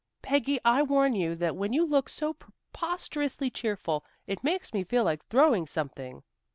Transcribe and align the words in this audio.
Peggy, 0.23 0.59
I 0.65 0.81
warn 0.81 1.13
you 1.13 1.35
that 1.35 1.55
when 1.55 1.73
you 1.73 1.85
look 1.85 2.09
so 2.09 2.33
preposterously 2.33 3.51
cheerful, 3.51 4.03
it 4.25 4.43
makes 4.43 4.73
me 4.73 4.83
feel 4.83 5.03
like 5.03 5.23
throwing 5.27 5.67
something." 5.67 6.23